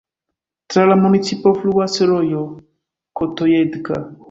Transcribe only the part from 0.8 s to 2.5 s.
la municipo fluas rojo